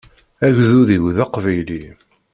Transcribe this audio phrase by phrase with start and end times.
[0.45, 1.83] Agdud-iw d aqbayli.